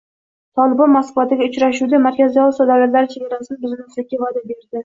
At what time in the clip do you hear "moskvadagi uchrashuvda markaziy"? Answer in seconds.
0.93-2.43